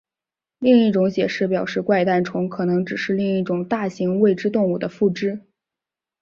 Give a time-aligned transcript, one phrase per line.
[0.57, 5.41] 另一种解释表示怪诞虫可能只是另一种大型未知动物的附肢。